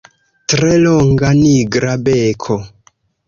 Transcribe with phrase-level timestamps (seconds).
[0.53, 2.57] Tre longa, nigra beko.